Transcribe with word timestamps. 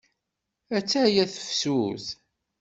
Atta-ya 0.77 1.25
tefsut. 1.33 2.05